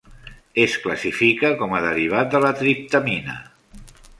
[0.61, 3.37] Es classifica com a derivat de la triptamina.